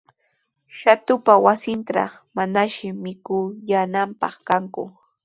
Shatupa 0.77 1.33
wasintraw 1.45 2.11
manashi 2.35 2.87
mikuyaananpaq 3.03 4.33
kanku. 4.47 4.83